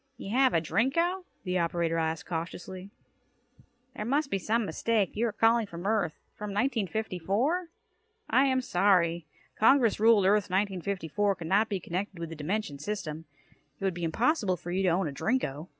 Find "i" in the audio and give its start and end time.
8.27-8.45